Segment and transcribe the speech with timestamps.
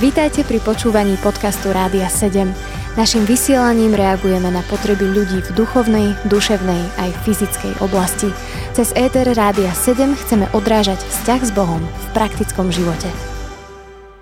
[0.00, 2.50] Vítajte pri počúvaní podcastu Rádia 7.
[2.92, 8.28] Naším vysielaním reagujeme na potreby ľudí v duchovnej, duševnej aj fyzickej oblasti.
[8.76, 13.08] Cez ETR Rádia 7 chceme odrážať vzťah s Bohom v praktickom živote.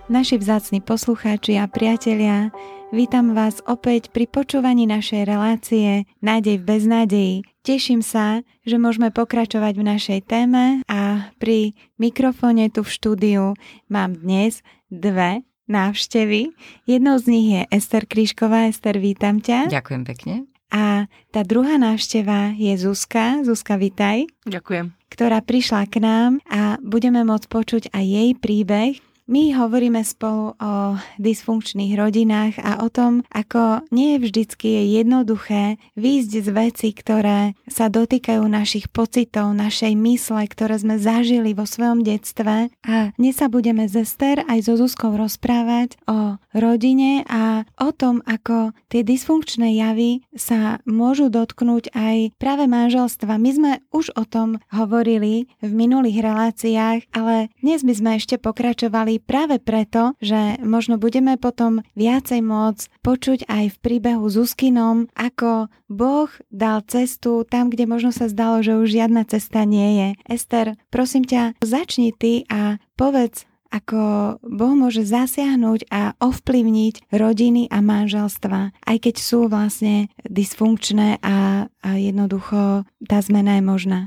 [0.07, 2.55] Naši vzácni poslucháči a priatelia,
[2.95, 7.35] vítam vás opäť pri počúvaní našej relácie Nádej v beznádeji.
[7.61, 13.45] Teším sa, že môžeme pokračovať v našej téme a pri mikrofóne tu v štúdiu
[13.85, 16.57] mám dnes dve návštevy.
[16.89, 18.73] Jednou z nich je Ester Kríšková.
[18.73, 19.69] Ester, vítam ťa.
[19.69, 20.35] Ďakujem pekne.
[20.73, 21.05] A
[21.37, 23.45] tá druhá návšteva je Zuzka.
[23.45, 24.25] Zuzka, vitaj.
[24.49, 24.97] Ďakujem.
[25.13, 28.97] Ktorá prišla k nám a budeme môcť počuť aj jej príbeh.
[29.31, 36.33] My hovoríme spolu o dysfunkčných rodinách a o tom, ako nie vždycky je jednoduché výjsť
[36.43, 42.75] z veci, ktoré sa dotýkajú našich pocitov, našej mysle, ktoré sme zažili vo svojom detstve.
[42.83, 48.27] A dnes sa budeme z Ester aj so Zuzkou rozprávať o rodine a o tom,
[48.27, 53.39] ako tie dysfunkčné javy sa môžu dotknúť aj práve manželstva.
[53.39, 59.20] My sme už o tom hovorili v minulých reláciách, ale dnes by sme ešte pokračovali
[59.23, 65.69] práve preto, že možno budeme potom viacej môcť počuť aj v príbehu s Uskinom, ako
[65.87, 70.09] Boh dal cestu tam, kde možno sa zdalo, že už žiadna cesta nie je.
[70.27, 74.01] Ester, prosím ťa, začni ty a povedz, ako
[74.43, 81.91] Boh môže zasiahnuť a ovplyvniť rodiny a manželstva, aj keď sú vlastne dysfunkčné a, a
[81.95, 84.01] jednoducho tá zmena je možná.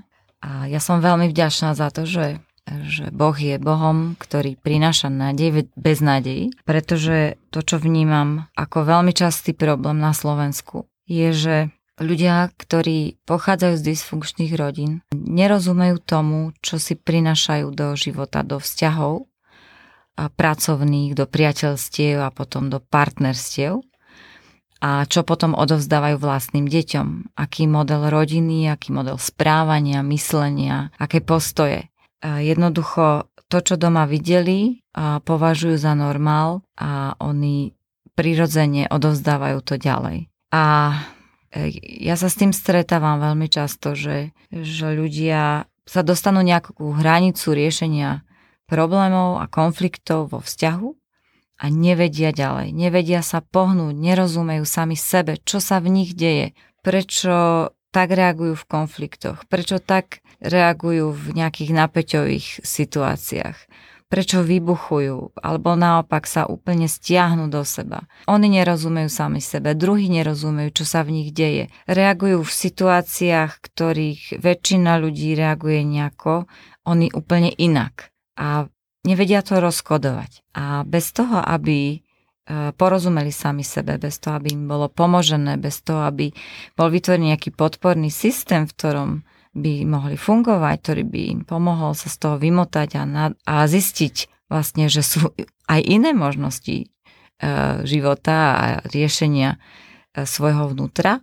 [0.44, 5.68] A ja som veľmi vďačná za to, že že Boh je Bohom, ktorý prináša nádej
[5.76, 11.56] bez nádejí, pretože to, čo vnímam ako veľmi častý problém na Slovensku, je, že
[12.00, 19.28] ľudia, ktorí pochádzajú z dysfunkčných rodín, nerozumejú tomu, čo si prinášajú do života, do vzťahov
[20.18, 23.82] a pracovných, do priateľstiev a potom do partnerstiev
[24.84, 27.40] a čo potom odovzdávajú vlastným deťom.
[27.40, 31.88] Aký model rodiny, aký model správania, myslenia, aké postoje
[32.24, 37.76] jednoducho to, čo doma videli, považujú za normál a oni
[38.14, 40.30] prirodzene odovzdávajú to ďalej.
[40.54, 40.64] A
[41.50, 41.74] e,
[42.06, 48.22] ja sa s tým stretávam veľmi často, že, že ľudia sa dostanú nejakú hranicu riešenia
[48.70, 50.90] problémov a konfliktov vo vzťahu
[51.62, 52.72] a nevedia ďalej.
[52.72, 56.54] Nevedia sa pohnúť, nerozumejú sami sebe, čo sa v nich deje,
[56.86, 63.58] prečo tak reagujú v konfliktoch, prečo tak reagujú v nejakých napäťových situáciách,
[64.12, 68.06] prečo vybuchujú, alebo naopak sa úplne stiahnu do seba.
[68.30, 71.74] Oni nerozumejú sami sebe, druhí nerozumejú, čo sa v nich deje.
[71.90, 76.46] Reagujú v situáciách, ktorých väčšina ľudí reaguje nejako,
[76.86, 78.14] oni úplne inak.
[78.38, 78.70] A
[79.02, 80.46] nevedia to rozkodovať.
[80.54, 81.98] A bez toho, aby e,
[82.78, 86.30] porozumeli sami sebe, bez toho, aby im bolo pomožené, bez toho, aby
[86.78, 89.12] bol vytvorený nejaký podporný systém, v ktorom
[89.54, 94.50] by mohli fungovať, ktorý by im pomohol sa z toho vymotať a, na, a zistiť
[94.50, 95.30] vlastne, že sú
[95.70, 96.86] aj iné možnosti e,
[97.86, 99.58] života a riešenia e,
[100.26, 101.22] svojho vnútra,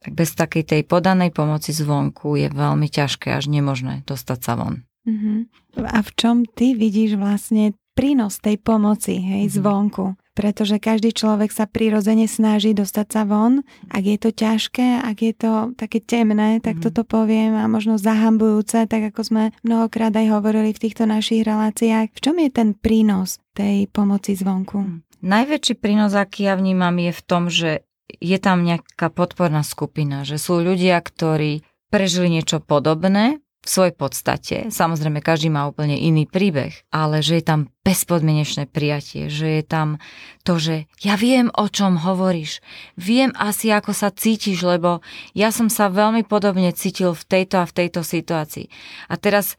[0.00, 4.84] tak bez takej tej podanej pomoci zvonku je veľmi ťažké až nemožné dostať sa von.
[5.06, 5.46] Uh-huh.
[5.86, 9.56] A v čom ty vidíš vlastne prínos tej pomoci hej, uh-huh.
[9.60, 10.04] zvonku?
[10.36, 13.64] Pretože každý človek sa prirodzene snaží dostať sa von.
[13.88, 16.82] Ak je to ťažké, ak je to také temné, tak mm.
[16.84, 22.12] toto poviem a možno zahambujúce, tak ako sme mnohokrát aj hovorili v týchto našich reláciách.
[22.12, 24.84] V čom je ten prínos tej pomoci zvonku?
[24.84, 25.00] Mm.
[25.24, 27.88] Najväčší prínos, aký ja vnímam, je v tom, že
[28.20, 34.56] je tam nejaká podporná skupina, že sú ľudia, ktorí prežili niečo podobné v svojej podstate.
[34.70, 39.98] Samozrejme, každý má úplne iný príbeh, ale že je tam bezpodmienečné prijatie, že je tam
[40.46, 42.62] to, že ja viem, o čom hovoríš,
[42.94, 45.02] viem asi, ako sa cítiš, lebo
[45.34, 48.70] ja som sa veľmi podobne cítil v tejto a v tejto situácii.
[49.10, 49.58] A teraz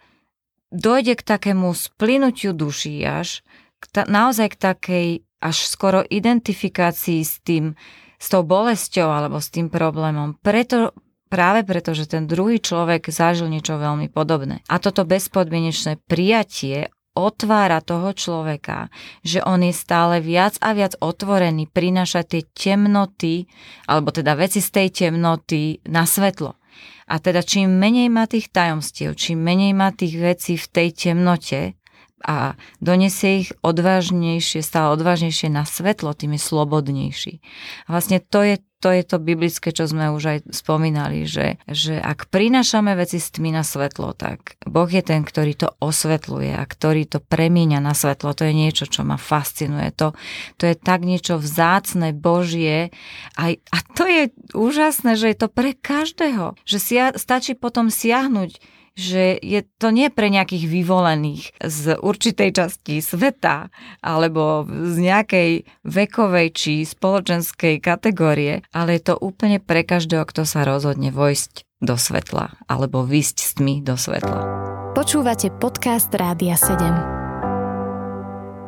[0.72, 3.44] dojde k takému splynutiu duší až,
[3.84, 5.08] k ta, naozaj k takej
[5.44, 7.78] až skoro identifikácii s tým,
[8.18, 10.40] s tou bolesťou alebo s tým problémom.
[10.42, 10.98] Preto,
[11.28, 14.64] práve preto, že ten druhý človek zažil niečo veľmi podobné.
[14.72, 18.94] A toto bezpodmienečné prijatie otvára toho človeka,
[19.26, 23.50] že on je stále viac a viac otvorený prinášať tie temnoty,
[23.90, 26.54] alebo teda veci z tej temnoty na svetlo.
[27.10, 31.74] A teda čím menej má tých tajomstiev, čím menej má tých vecí v tej temnote
[32.22, 37.34] a donesie ich odvážnejšie, stále odvážnejšie na svetlo, tým je slobodnejší.
[37.88, 41.98] A vlastne to je to je to biblické, čo sme už aj spomínali, že, že
[41.98, 46.62] ak prinášame veci z tmy na svetlo, tak Boh je ten, ktorý to osvetľuje a
[46.62, 48.38] ktorý to premieňa na svetlo.
[48.38, 49.90] To je niečo, čo ma fascinuje.
[49.98, 50.14] To,
[50.62, 52.94] to je tak niečo vzácne, Božie.
[53.34, 56.54] A, a to je úžasné, že je to pre každého.
[56.62, 63.00] Že si, stačí potom siahnuť že je to nie pre nejakých vyvolených z určitej časti
[63.00, 63.70] sveta
[64.02, 65.52] alebo z nejakej
[65.86, 71.94] vekovej či spoločenskej kategórie, ale je to úplne pre každého, kto sa rozhodne vojsť do
[71.94, 74.42] svetla alebo vysť s tmy do svetla.
[74.98, 77.17] Počúvate podcast Rádia 7.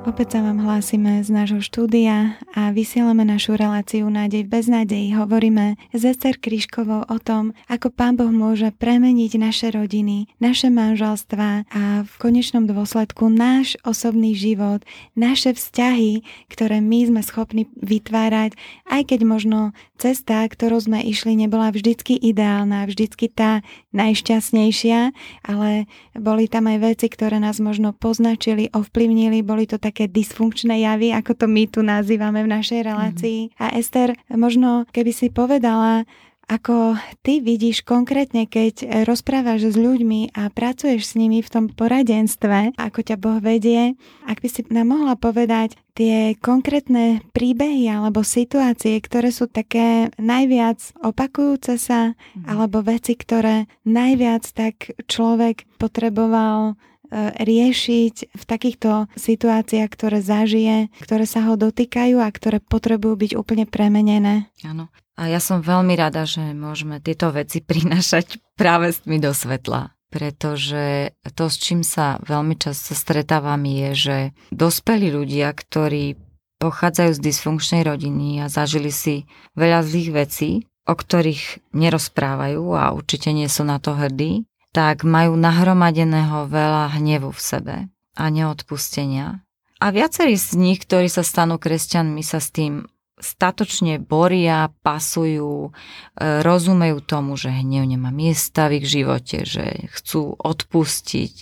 [0.07, 5.11] Opäť sa vám hlásime z nášho štúdia a vysielame našu reláciu Nádej bez nádeji.
[5.11, 11.67] Hovoríme s Ester Kryškovou o tom, ako Pán Boh môže premeniť naše rodiny, naše manželstva
[11.67, 14.87] a v konečnom dôsledku náš osobný život,
[15.19, 18.55] naše vzťahy, ktoré my sme schopní vytvárať,
[18.87, 25.11] aj keď možno cesta, ktorou sme išli, nebola vždycky ideálna, vždycky tá najšťastnejšia,
[25.43, 31.15] ale boli tam aj veci, ktoré nás možno poznačili, ovplyvnili, boli to také dysfunkčné javy,
[31.15, 33.39] ako to my tu nazývame v našej relácii.
[33.49, 33.61] Mm-hmm.
[33.61, 36.05] A Ester, možno keby si povedala,
[36.49, 42.73] ako ty vidíš konkrétne, keď rozprávaš s ľuďmi a pracuješ s nimi v tom poradenstve,
[42.73, 43.93] ako ťa Boh vedie,
[44.25, 50.97] ak by si nám mohla povedať tie konkrétne príbehy alebo situácie, ktoré sú také najviac
[51.05, 52.49] opakujúce sa, mhm.
[52.49, 56.73] alebo veci, ktoré najviac tak človek potreboval
[57.13, 63.65] riešiť v takýchto situáciách, ktoré zažije, ktoré sa ho dotýkajú a ktoré potrebujú byť úplne
[63.65, 64.49] premenené.
[64.61, 64.93] Áno.
[65.19, 69.93] A ja som veľmi rada, že môžeme tieto veci prinašať práve s tmy do svetla
[70.09, 74.17] pretože to, s čím sa veľmi často stretávam, je, že
[74.49, 76.17] dospelí ľudia, ktorí
[76.57, 80.49] pochádzajú z dysfunkčnej rodiny a zažili si veľa zlých vecí,
[80.89, 87.33] o ktorých nerozprávajú a určite nie sú na to hrdí, tak majú nahromadeného veľa hnevu
[87.33, 87.75] v sebe
[88.13, 89.41] a neodpustenia.
[89.79, 92.83] A viacerí z nich, ktorí sa stanú kresťanmi, sa s tým
[93.19, 100.39] statočne boria, pasujú, e, rozumejú tomu, že hnev nemá miesta v ich živote, že chcú
[100.39, 101.33] odpustiť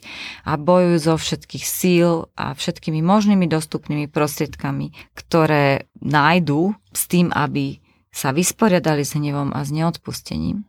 [0.49, 7.77] a bojujú zo všetkých síl a všetkými možnými dostupnými prostriedkami, ktoré nájdú s tým, aby
[8.09, 10.65] sa vysporiadali s hnevom a s neodpustením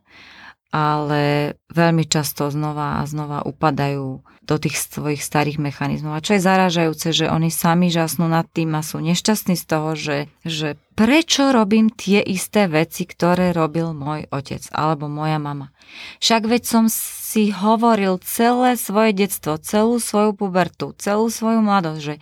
[0.69, 6.17] ale veľmi často znova a znova upadajú do tých svojich starých mechanizmov.
[6.17, 9.93] A čo je zarážajúce, že oni sami žasnú nad tým a sú nešťastní z toho,
[9.93, 15.71] že, že prečo robím tie isté veci, ktoré robil môj otec alebo moja mama.
[16.19, 22.15] Však veď som si hovoril celé svoje detstvo, celú svoju pubertu, celú svoju mladosť, že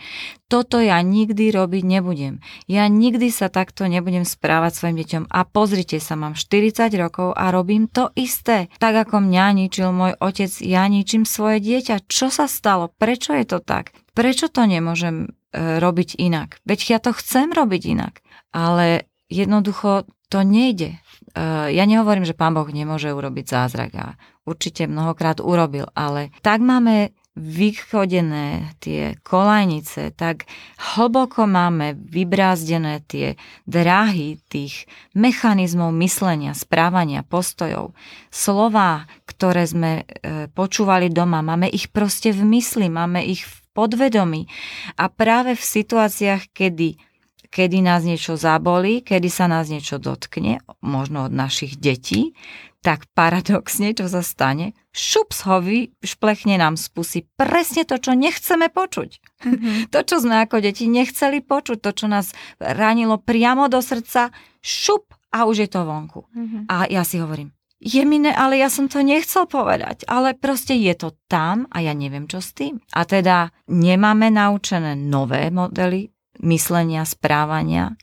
[0.45, 2.37] toto ja nikdy robiť nebudem.
[2.69, 5.23] Ja nikdy sa takto nebudem správať svojim deťom.
[5.33, 8.69] A pozrite sa, mám 40 rokov a robím to isté.
[8.77, 12.05] Tak ako mňa ničil môj otec, ja ničím svoje dieťa.
[12.05, 12.93] Čo sa stalo?
[12.93, 13.91] Prečo je to tak?
[14.13, 16.59] Prečo to nemôžem robiť inak?
[16.67, 18.19] Veď ja to chcem robiť inak.
[18.51, 20.95] Ale jednoducho to nejde.
[20.95, 20.99] E,
[21.71, 24.07] ja nehovorím, že pán Boh nemôže urobiť zázrak a
[24.43, 30.49] určite mnohokrát urobil, ale tak máme vychodené tie kolajnice, tak
[30.97, 33.37] hlboko máme vybrázdené tie
[33.69, 37.93] dráhy tých mechanizmov myslenia, správania, postojov.
[38.33, 44.49] Slová, ktoré sme e, počúvali doma, máme ich proste v mysli, máme ich v podvedomí.
[44.97, 46.97] A práve v situáciách, kedy
[47.47, 52.35] kedy nás niečo zabolí, kedy sa nás niečo dotkne, možno od našich detí,
[52.85, 55.59] tak paradoxne, čo sa stane, šups ho
[55.99, 59.11] šplechne nám z pusy presne to, čo nechceme počuť.
[59.43, 59.75] Mm-hmm.
[59.91, 64.29] To, čo sme ako deti nechceli počuť, to, čo nás ranilo priamo do srdca,
[64.61, 66.27] šup a už je to vonku.
[66.31, 66.61] Mm-hmm.
[66.69, 70.93] A ja si hovorím, je ne, ale ja som to nechcel povedať, ale proste je
[70.97, 72.81] to tam a ja neviem, čo s tým.
[72.97, 76.09] A teda nemáme naučené nové modely
[76.41, 77.93] myslenia, správania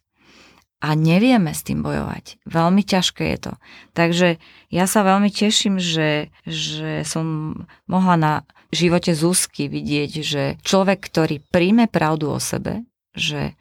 [0.85, 2.45] a nevieme s tým bojovať.
[2.47, 3.53] Veľmi ťažké je to.
[3.97, 4.29] Takže
[4.71, 7.57] ja sa veľmi teším, že, že som
[7.89, 8.35] mohla na
[8.71, 13.55] živote Zuzky vidieť, že človek, ktorý príjme pravdu o sebe, že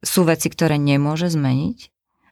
[0.00, 1.78] sú veci, ktoré nemôže zmeniť,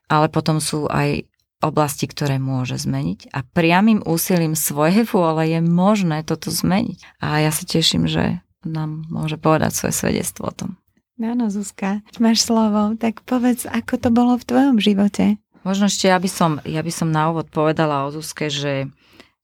[0.08, 1.28] ale potom sú aj
[1.64, 7.00] oblasti, ktoré môže zmeniť a priamým úsilím svojej vôle je možné toto zmeniť.
[7.25, 10.71] A ja sa teším, že nám môže povedať svoje svedectvo o tom.
[11.16, 15.38] Áno, Zuzka, máš slovo, tak povedz, ako to bolo v tvojom živote.
[15.62, 18.90] Možno ešte ja by som, ja by som na úvod povedala o Zuzke, že,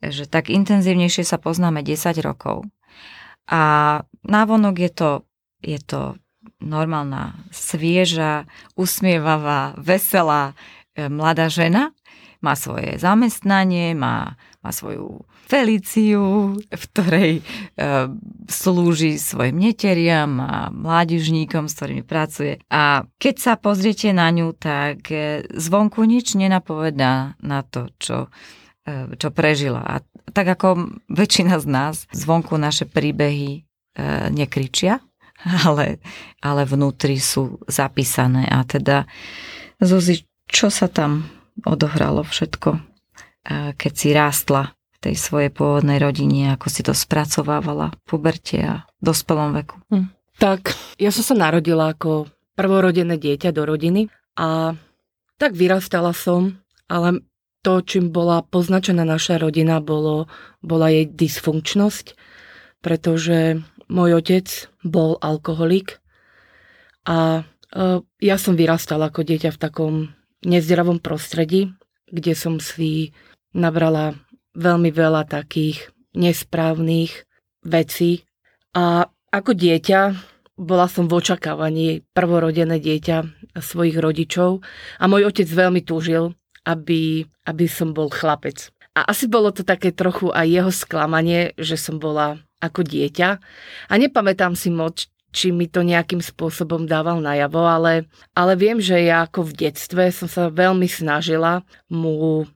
[0.03, 2.67] že tak intenzívnejšie sa poznáme 10 rokov.
[3.47, 3.62] A
[4.27, 5.11] návonok je to,
[5.62, 6.21] je to
[6.61, 10.59] normálna, svieža, usmievavá, veselá
[11.09, 11.95] mladá žena,
[12.40, 17.42] má svoje zamestnanie, má, má svoju Feliciu, v ktorej e,
[18.47, 22.62] slúži svojim neteriam a mládežníkom, s ktorými pracuje.
[22.70, 28.30] A keď sa pozriete na ňu, tak e, zvonku nič nenapovedá na to, čo,
[28.87, 29.82] e, čo prežila.
[29.82, 29.94] A
[30.30, 33.61] tak ako väčšina z nás, zvonku naše príbehy e,
[34.30, 35.02] nekričia,
[35.66, 35.99] ale,
[36.38, 38.47] ale vnútri sú zapísané.
[38.47, 39.11] A teda,
[39.82, 42.81] Zuzi, čo sa tam odohralo všetko,
[43.76, 49.57] keď si rástla tej svojej pôvodnej rodine, ako si to spracovávala v puberte a dospelom
[49.57, 49.81] veku?
[49.88, 50.12] Hm.
[50.37, 54.76] Tak, ja som sa narodila ako prvorodené dieťa do rodiny a
[55.40, 57.25] tak vyrastala som, ale
[57.64, 60.29] to, čím bola poznačená naša rodina, bolo,
[60.64, 62.17] bola jej dysfunkčnosť,
[62.85, 64.49] pretože môj otec
[64.85, 66.00] bol alkoholik
[67.05, 69.95] a e, ja som vyrastala ako dieťa v takom
[70.44, 71.73] nezdravom prostredí,
[72.09, 73.12] kde som si
[73.52, 74.18] nabrala
[74.56, 77.26] veľmi veľa takých nesprávnych
[77.62, 78.26] vecí.
[78.75, 80.00] A ako dieťa
[80.61, 84.61] bola som v očakávaní prvorodené dieťa svojich rodičov
[85.00, 86.37] a môj otec veľmi túžil,
[86.68, 88.68] aby, aby som bol chlapec.
[88.92, 93.28] A asi bolo to také trochu aj jeho sklamanie, že som bola ako dieťa.
[93.88, 98.99] A nepamätám si moc, či mi to nejakým spôsobom dával najavo, ale, ale viem, že
[99.06, 102.46] ja ako v detstve som sa veľmi snažila mu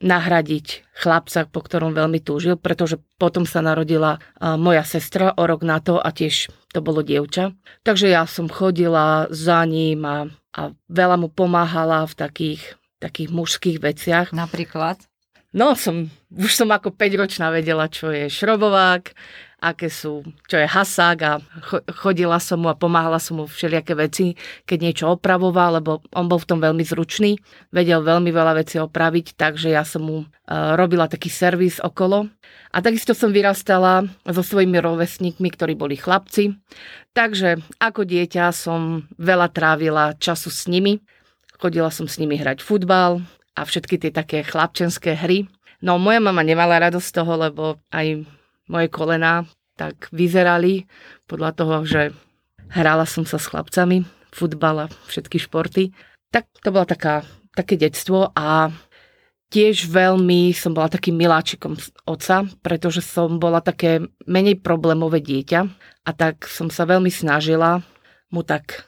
[0.00, 5.76] nahradiť chlapca, po ktorom veľmi túžil, pretože potom sa narodila moja sestra o rok na
[5.76, 7.52] to a tiež to bolo dievča.
[7.84, 10.24] Takže ja som chodila za ním a,
[10.56, 12.62] a veľa mu pomáhala v takých,
[12.96, 14.26] takých mužských veciach.
[14.32, 15.09] Napríklad?
[15.50, 19.10] No, som, už som ako 5-ročná vedela, čo je šrobovák,
[19.60, 21.32] aké sú, čo je hasák a
[22.00, 26.40] chodila som mu a pomáhala som mu všelijaké veci, keď niečo opravoval, lebo on bol
[26.40, 27.36] v tom veľmi zručný,
[27.74, 30.26] vedel veľmi veľa vecí opraviť, takže ja som mu uh,
[30.78, 32.30] robila taký servis okolo.
[32.70, 36.54] A takisto som vyrastala so svojimi rovesníkmi, ktorí boli chlapci.
[37.10, 41.02] Takže ako dieťa som veľa trávila času s nimi.
[41.58, 43.26] Chodila som s nimi hrať futbal
[43.60, 45.44] a všetky tie také chlapčenské hry.
[45.84, 48.24] No moja mama nemala radosť z toho, lebo aj
[48.72, 49.44] moje kolená
[49.76, 50.88] tak vyzerali
[51.28, 52.02] podľa toho, že
[52.72, 55.92] hrala som sa s chlapcami, futbal a všetky športy.
[56.32, 58.72] Tak to bola taká, také detstvo a
[59.50, 61.74] tiež veľmi som bola takým miláčikom
[62.06, 65.60] oca, pretože som bola také menej problémové dieťa
[66.06, 67.82] a tak som sa veľmi snažila
[68.30, 68.86] mu tak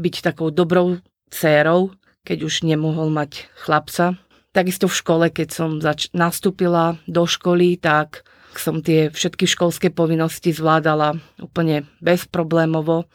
[0.00, 0.96] byť takou dobrou
[1.28, 1.92] dcérou,
[2.28, 4.20] keď už nemohol mať chlapca.
[4.52, 10.52] Takisto v škole, keď som zač- nastúpila do školy, tak som tie všetky školské povinnosti
[10.52, 13.08] zvládala úplne bezproblémovo.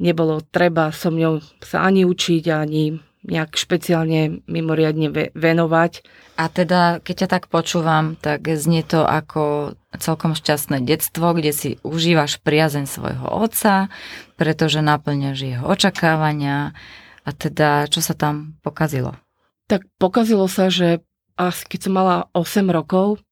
[0.00, 5.92] Nebolo treba so mňou sa ani učiť, ani nejak špeciálne mimoriadne venovať.
[6.36, 11.70] A teda, keď ťa tak počúvam, tak znie to ako celkom šťastné detstvo, kde si
[11.80, 13.88] užívaš priazeň svojho otca,
[14.36, 16.76] pretože naplňaš jeho očakávania.
[17.24, 19.16] A teda, čo sa tam pokazilo?
[19.64, 21.00] Tak pokazilo sa, že
[21.34, 23.24] asi keď som mala 8 rokov,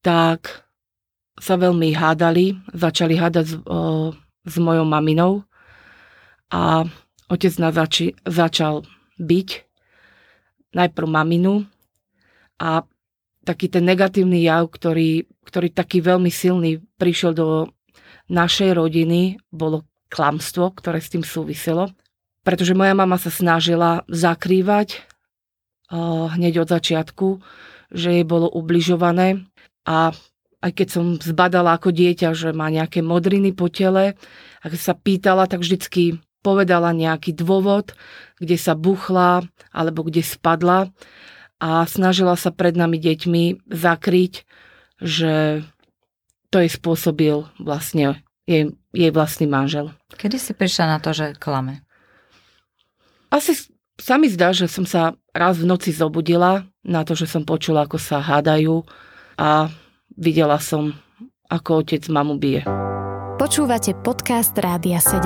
[0.00, 0.64] tak
[1.40, 4.14] sa veľmi hádali, začali hádať s, o,
[4.46, 5.42] s mojou maminou
[6.54, 6.86] a
[7.26, 8.86] otec nás zači, začal
[9.18, 9.48] byť
[10.74, 11.66] najprv maminu
[12.62, 12.86] a
[13.42, 17.68] taký ten negatívny jav, ktorý, ktorý taký veľmi silný prišiel do
[18.30, 21.92] našej rodiny, bolo klamstvo, ktoré s tým súviselo.
[22.44, 25.00] Pretože moja mama sa snažila zakrývať
[25.88, 27.40] uh, hneď od začiatku,
[27.88, 29.48] že jej bolo ubližované
[29.88, 30.12] a
[30.64, 34.16] aj keď som zbadala ako dieťa, že má nejaké modriny po tele,
[34.64, 37.92] a keď sa pýtala, tak vždycky povedala nejaký dôvod,
[38.40, 40.88] kde sa buchla alebo kde spadla
[41.60, 44.48] a snažila sa pred nami deťmi zakryť,
[45.04, 45.64] že
[46.48, 49.92] to je spôsobil vlastne jej, jej vlastný manžel.
[50.16, 51.83] Kedy si prišla na to, že klame?
[53.34, 53.50] Asi
[53.98, 57.82] sa mi zdá, že som sa raz v noci zobudila na to, že som počula,
[57.82, 58.86] ako sa hádajú
[59.34, 59.66] a
[60.14, 60.94] videla som,
[61.50, 62.62] ako otec mamu bije.
[63.34, 65.18] Počúvate podcast Rádia 7.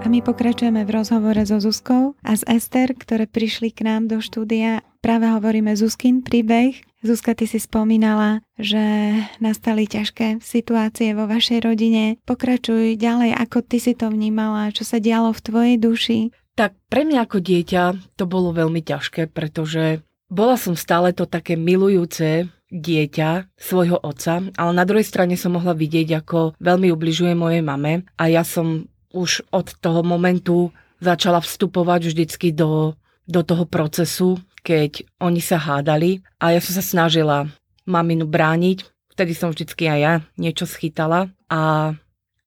[0.00, 4.24] A my pokračujeme v rozhovore so Zuzkou a s Ester, ktoré prišli k nám do
[4.24, 4.80] štúdia.
[5.04, 6.72] Práve hovoríme Zuzkin príbeh.
[7.04, 8.80] Zuzka, ty si spomínala, že
[9.44, 12.16] nastali ťažké situácie vo vašej rodine.
[12.24, 16.20] Pokračuj ďalej, ako ty si to vnímala, čo sa dialo v tvojej duši.
[16.56, 20.00] Tak pre mňa ako dieťa to bolo veľmi ťažké, pretože
[20.32, 25.76] bola som stále to také milujúce dieťa svojho otca, ale na druhej strane som mohla
[25.76, 32.10] vidieť, ako veľmi ubližuje mojej mame a ja som už od toho momentu začala vstupovať
[32.10, 37.50] vždycky do do toho procesu, keď oni sa hádali a ja som sa snažila
[37.86, 38.86] maminu brániť.
[39.14, 41.94] Vtedy som vždycky aj ja niečo schytala a,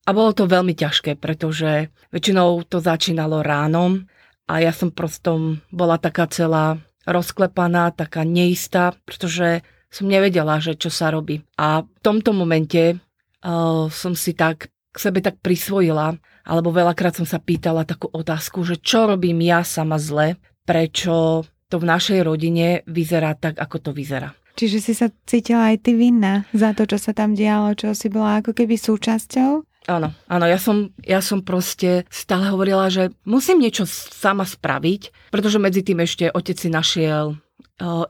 [0.09, 4.09] a bolo to veľmi ťažké, pretože väčšinou to začínalo ránom
[4.49, 9.61] a ja som prostom bola taká celá rozklepaná, taká neistá, pretože
[9.93, 11.45] som nevedela, že čo sa robí.
[11.61, 17.29] A v tomto momente uh, som si tak k sebe tak prisvojila, alebo veľakrát som
[17.29, 22.81] sa pýtala takú otázku, že čo robím ja sama zle, prečo to v našej rodine
[22.89, 24.33] vyzerá tak, ako to vyzerá.
[24.57, 28.09] Čiže si sa cítila aj ty vinná za to, čo sa tam dialo, čo si
[28.09, 29.68] bola ako keby súčasťou?
[29.89, 35.57] Áno, áno, ja som, ja som proste stále hovorila, že musím niečo sama spraviť, pretože
[35.57, 37.41] medzi tým ešte otec si našiel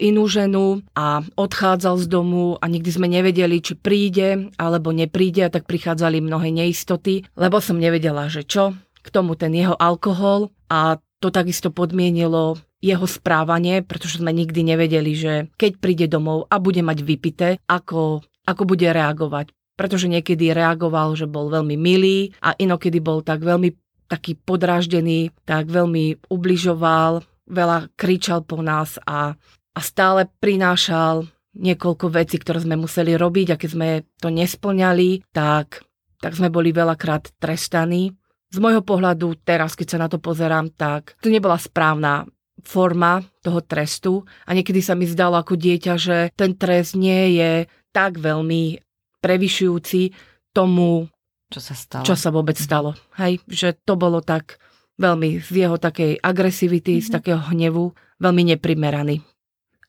[0.01, 5.53] inú ženu a odchádzal z domu a nikdy sme nevedeli, či príde alebo nepríde a
[5.53, 8.73] tak prichádzali mnohé neistoty, lebo som nevedela, že čo.
[8.99, 15.11] K tomu ten jeho alkohol a to takisto podmienilo jeho správanie, pretože sme nikdy nevedeli,
[15.13, 19.53] že keď príde domov a bude mať vypité, ako, ako bude reagovať.
[19.79, 23.71] Pretože niekedy reagoval, že bol veľmi milý a inokedy bol tak veľmi
[24.11, 29.39] taký podráždený, tak veľmi ubližoval, veľa kričal po nás a
[29.79, 31.23] a stále prinášal
[31.55, 35.87] niekoľko vecí, ktoré sme museli robiť a keď sme to nesplňali, tak,
[36.19, 38.11] tak sme boli veľakrát trestaní.
[38.51, 42.27] Z môjho pohľadu teraz, keď sa na to pozerám, tak to nebola správna
[42.59, 47.51] forma toho trestu a niekedy sa mi zdalo ako dieťa, že ten trest nie je
[47.95, 48.83] tak veľmi
[49.19, 50.15] prevyšujúci
[50.51, 51.07] tomu,
[51.49, 52.05] čo sa stalo.
[52.05, 52.95] Čo sa vôbec stalo.
[53.17, 54.61] Hej, že to bolo tak
[54.99, 57.07] veľmi z jeho takej agresivity, mm-hmm.
[57.07, 57.15] z mhm.
[57.15, 57.85] takého hnevu,
[58.19, 59.23] veľmi neprimeraný.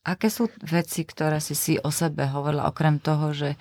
[0.01, 3.61] Aké sú veci, ktoré si si o sebe hovorila, okrem toho, že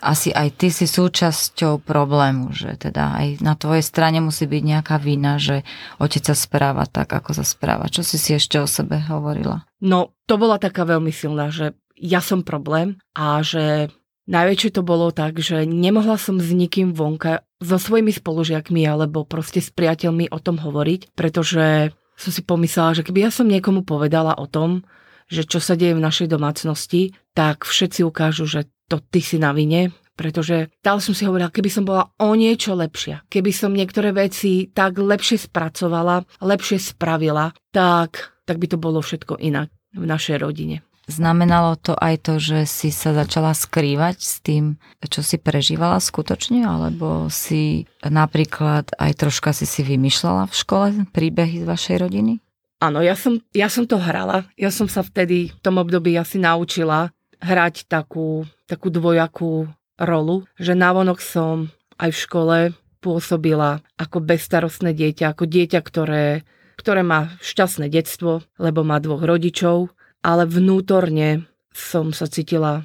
[0.00, 4.96] asi aj ty si súčasťou problému, že teda aj na tvojej strane musí byť nejaká
[4.96, 5.66] vina, že
[6.00, 7.92] otec sa správa tak, ako sa správa.
[7.92, 9.68] Čo si si ešte o sebe hovorila?
[9.84, 13.92] No, to bola taká veľmi silná, že ja som problém a že
[14.30, 19.60] najväčšie to bolo tak, že nemohla som s nikým vonka, so svojimi spolužiakmi alebo proste
[19.60, 24.32] s priateľmi o tom hovoriť, pretože som si pomyslela, že keby ja som niekomu povedala
[24.38, 24.86] o tom,
[25.30, 29.54] že čo sa deje v našej domácnosti, tak všetci ukážu, že to ty si na
[29.54, 34.12] vine, pretože stále som si hovorila, keby som bola o niečo lepšia, keby som niektoré
[34.12, 40.36] veci tak lepšie spracovala, lepšie spravila, tak, tak by to bolo všetko inak v našej
[40.42, 40.84] rodine.
[41.10, 46.62] Znamenalo to aj to, že si sa začala skrývať s tým, čo si prežívala skutočne,
[46.62, 52.38] alebo si napríklad aj troška si si vymýšľala v škole príbehy z vašej rodiny?
[52.80, 54.48] Áno, ja som, ja som to hrala.
[54.54, 59.68] Ja som sa vtedy v tom období asi naučila hrať takú, takú dvojakú
[60.00, 61.68] rolu, že návonok som
[62.00, 62.58] aj v škole
[63.04, 66.48] pôsobila ako bezstarostné dieťa, ako dieťa, ktoré,
[66.80, 72.84] ktoré má šťastné detstvo, lebo má dvoch rodičov, ale vnútorne som sa cítila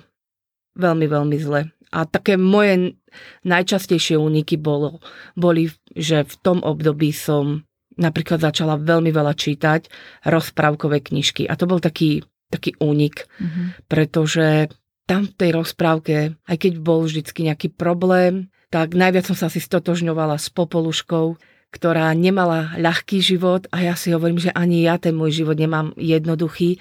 [0.76, 1.72] veľmi, veľmi zle.
[1.96, 3.00] A také moje
[3.48, 5.00] najčastejšie úniky bolo,
[5.40, 7.64] boli, že v tom období som
[7.96, 9.88] napríklad začala veľmi veľa čítať
[10.28, 11.48] rozprávkové knižky.
[11.48, 13.88] A to bol taký, taký únik, mm-hmm.
[13.88, 14.68] pretože
[15.08, 16.16] tam v tej rozprávke,
[16.50, 21.40] aj keď bol vždycky nejaký problém, tak najviac som sa si stotožňovala s Popoluškou,
[21.72, 25.96] ktorá nemala ľahký život a ja si hovorím, že ani ja ten môj život nemám
[25.96, 26.80] jednoduchý,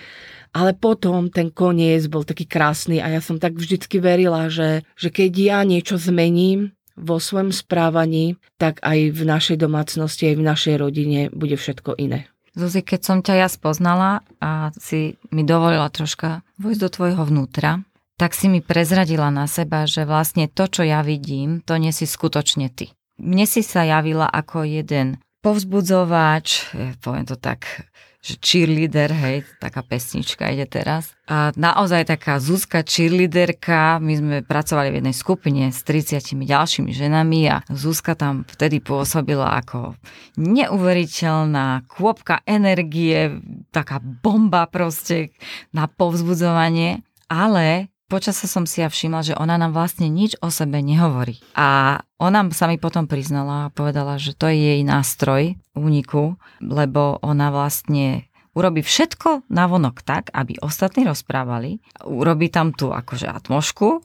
[0.54, 5.10] ale potom ten koniec bol taký krásny a ja som tak vždycky verila, že, že
[5.10, 10.74] keď ja niečo zmením, vo svojom správaní, tak aj v našej domácnosti, aj v našej
[10.78, 12.30] rodine bude všetko iné.
[12.54, 17.82] Zuzi, keď som ťa ja spoznala a si mi dovolila troška vojsť do tvojho vnútra,
[18.14, 22.06] tak si mi prezradila na seba, že vlastne to, čo ja vidím, to nie si
[22.06, 22.94] skutočne ty.
[23.18, 26.70] Mne si sa javila ako jeden povzbudzovač,
[27.02, 27.90] poviem to tak
[28.24, 31.12] že cheerleader, hej, taká pesnička ide teraz.
[31.28, 37.40] A naozaj taká Zuzka cheerleaderka, my sme pracovali v jednej skupine s 30 ďalšími ženami
[37.52, 39.92] a Zuzka tam vtedy pôsobila ako
[40.40, 45.36] neuveriteľná kôpka energie, taká bomba proste
[45.76, 50.78] na povzbudzovanie, ale počasie som si ja všimla, že ona nám vlastne nič o sebe
[50.78, 51.42] nehovorí.
[51.58, 57.18] A ona sa mi potom priznala a povedala, že to je jej nástroj úniku, lebo
[57.26, 63.98] ona vlastne urobí všetko na vonok tak, aby ostatní rozprávali, urobí tam tú akože atmošku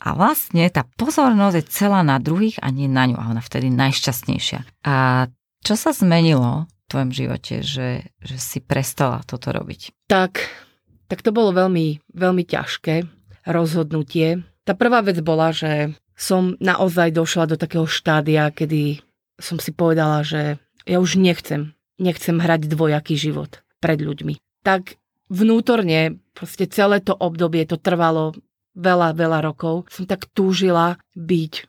[0.00, 3.68] a vlastne tá pozornosť je celá na druhých a nie na ňu a ona vtedy
[3.68, 4.88] najšťastnejšia.
[4.88, 5.28] A
[5.60, 10.08] čo sa zmenilo v tvojom živote, že, že si prestala toto robiť?
[10.08, 10.40] Tak,
[11.12, 14.44] tak to bolo veľmi, veľmi ťažké rozhodnutie.
[14.64, 19.00] Tá prvá vec bola, že som naozaj došla do takého štádia, kedy
[19.40, 23.64] som si povedala, že ja už nechcem, nechcem hrať dvojaký život.
[23.80, 24.36] pred ľuďmi.
[24.60, 25.00] Tak
[25.32, 28.36] vnútorne, proste celé to obdobie, to trvalo
[28.76, 31.64] veľa, veľa rokov, som tak túžila byť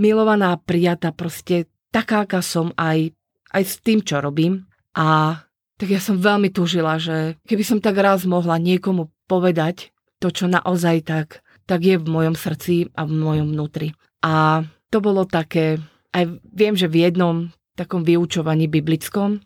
[0.00, 3.12] milovaná, prijatá, proste taká, aká som aj,
[3.52, 4.64] aj s tým, čo robím.
[4.96, 5.38] A
[5.76, 10.46] tak ja som veľmi túžila, že keby som tak raz mohla niekomu povedať to, čo
[10.46, 13.96] naozaj tak, tak je v mojom srdci a v mojom vnútri.
[14.20, 15.80] A to bolo také,
[16.12, 19.40] aj viem, že v jednom takom vyučovaní biblickom,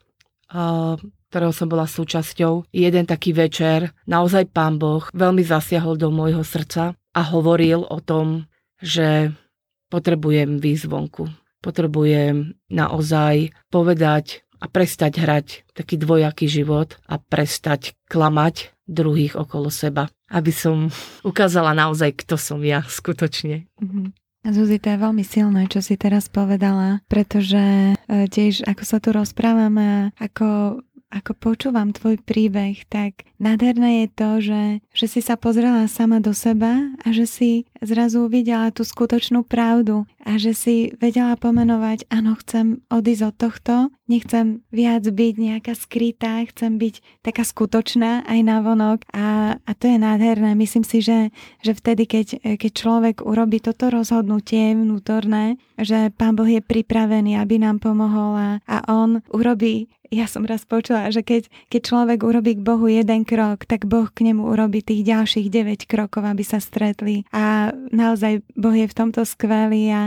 [1.31, 6.95] ktorého som bola súčasťou, jeden taký večer, naozaj pán Boh veľmi zasiahol do môjho srdca
[6.95, 8.47] a hovoril o tom,
[8.83, 9.35] že
[9.91, 11.31] potrebujem výzvonku.
[11.63, 20.13] Potrebujem naozaj povedať a prestať hrať taký dvojaký život a prestať klamať druhých okolo seba,
[20.35, 20.91] aby som
[21.23, 23.71] ukázala naozaj, kto som ja skutočne.
[23.79, 24.07] Mm-hmm.
[24.45, 29.17] Zuzi, to je veľmi silné, čo si teraz povedala, pretože e, tiež ako sa tu
[29.17, 30.79] rozprávame, ako
[31.15, 36.35] ako počúvam tvoj príbeh, tak nádherné je to, že, že si sa pozrela sama do
[36.35, 42.35] seba a že si zrazu uvidela tú skutočnú pravdu a že si vedela pomenovať, áno,
[42.43, 43.75] chcem odísť od tohto,
[44.11, 49.87] nechcem viac byť nejaká skrytá, chcem byť taká skutočná aj na vonok a, a to
[49.87, 50.57] je nádherné.
[50.57, 56.49] Myslím si, že, že vtedy, keď, keď človek urobí toto rozhodnutie vnútorné, že Pán Boh
[56.49, 61.51] je pripravený, aby nám pomohol a, a On urobí ja som raz počula, že keď,
[61.69, 65.91] keď človek urobí k Bohu jeden krok, tak Boh k nemu urobí tých ďalších 9
[65.91, 67.27] krokov, aby sa stretli.
[67.35, 69.91] A naozaj Boh je v tomto skvelý.
[69.91, 70.03] A,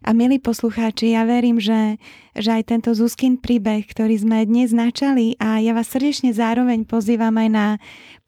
[0.00, 2.00] a milí poslucháči, ja verím, že
[2.36, 7.34] že aj tento Zuzkin príbeh, ktorý sme dnes načali a ja vás srdečne zároveň pozývam
[7.34, 7.66] aj na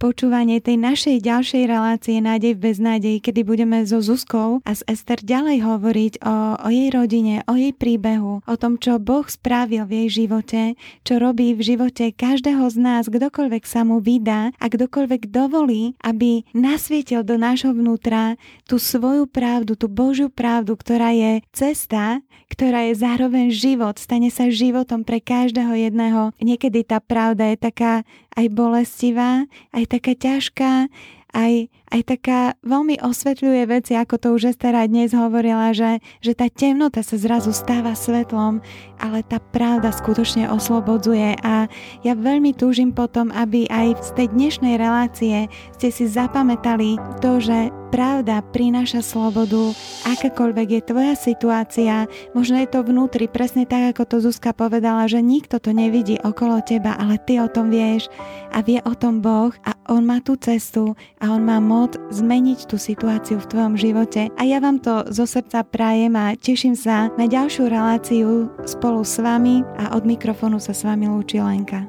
[0.03, 5.23] počúvanie tej našej ďalšej relácie Nádej v beznádej, kedy budeme so Zuzkou a s Ester
[5.23, 10.07] ďalej hovoriť o, o jej rodine, o jej príbehu, o tom, čo Boh spravil v
[10.07, 10.75] jej živote,
[11.07, 16.43] čo robí v živote každého z nás, kdokoľvek sa mu vydá a kdokoľvek dovolí, aby
[16.51, 18.35] nasvietil do nášho vnútra
[18.67, 22.19] tú svoju pravdu, tú Božiu pravdu, ktorá je cesta,
[22.51, 26.35] ktorá je zároveň život, stane sa životom pre každého jedného.
[26.43, 28.03] Niekedy tá pravda je taká
[28.35, 30.91] aj bolestivá, aj taká ťažká,
[31.33, 36.49] aj, aj taká veľmi osvetľuje veci, ako to už Estera dnes hovorila, že, že tá
[36.49, 38.65] temnota sa zrazu stáva svetlom,
[38.97, 41.37] ale tá pravda skutočne oslobodzuje.
[41.45, 41.69] A
[42.01, 47.69] ja veľmi túžim potom, aby aj z tej dnešnej relácie ste si zapamätali to, že
[47.93, 49.77] Pravda prináša slobodu,
[50.09, 55.21] akákoľvek je tvoja situácia, možno je to vnútri, presne tak, ako to Zuzka povedala, že
[55.21, 58.09] nikto to nevidí okolo teba, ale ty o tom vieš.
[58.49, 62.69] A vie o tom Boh a On má tú cestu a On má moc zmeniť
[62.69, 64.29] tú situáciu v tvojom živote.
[64.37, 69.19] A ja vám to zo srdca prajem a teším sa na ďalšiu reláciu spolu s
[69.19, 71.89] vami a od mikrofónu sa s vami lúči Lenka.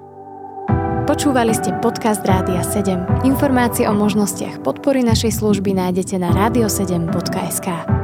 [1.04, 3.28] Počúvali ste podcast Rádia 7.
[3.28, 8.03] Informácie o možnostiach podpory našej služby nájdete na radio7.sk.